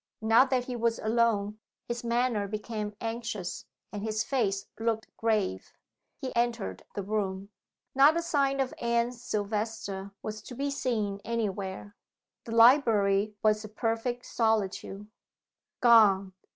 [0.23, 5.73] Now that he was alone, his manner became anxious, and his face looked grave.
[6.17, 7.49] He entered the room.
[7.93, 11.95] Not a sign of Anne Silvester was to be seen any where.
[12.45, 15.05] The library was a perfect solitude.
[15.81, 16.33] "Gone!"